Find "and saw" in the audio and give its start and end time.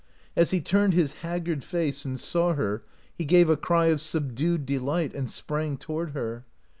2.05-2.53